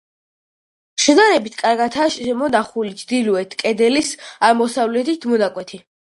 შედარებით 1.01 1.57
კარგადაა 1.57 2.07
შემონახული 2.15 2.93
ჩრდილოეთ 3.01 3.53
კედლის 3.59 4.09
აღმოსავლეთის 4.49 5.29
მონაკვეთი. 5.33 5.81